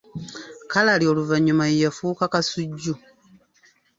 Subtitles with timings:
[0.71, 2.93] Kalali oluvannyuma ye yafuuka Kasujju